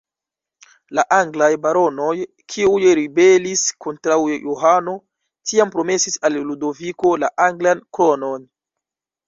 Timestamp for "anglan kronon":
7.49-8.53